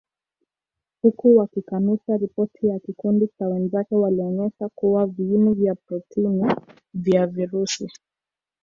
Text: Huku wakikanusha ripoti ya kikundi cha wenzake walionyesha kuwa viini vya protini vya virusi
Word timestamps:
Huku 1.01 1.35
wakikanusha 1.37 2.17
ripoti 2.17 2.67
ya 2.67 2.79
kikundi 2.79 3.27
cha 3.39 3.47
wenzake 3.47 3.95
walionyesha 3.95 4.69
kuwa 4.75 5.05
viini 5.05 5.53
vya 5.53 5.75
protini 5.75 6.45
vya 6.93 7.27
virusi 7.27 7.89